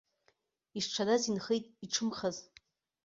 [0.77, 2.37] Ишҽадаз инхеит иҽымхаз.